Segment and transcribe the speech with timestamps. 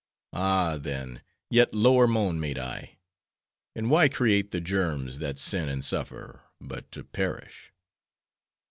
[0.33, 1.21] "'Ah, then,'
[1.51, 2.97] yet lower moan made I;
[3.75, 7.71] 'and why create the germs that sin and suffer, but to perish?